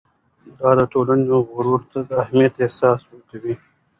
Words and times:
دا 0.59 0.69
د 0.79 0.81
ټولنې 0.91 1.25
غړو 1.53 1.75
ته 1.91 1.99
د 2.09 2.11
اهمیت 2.23 2.53
احساس 2.65 2.99
ورکوي. 3.09 3.53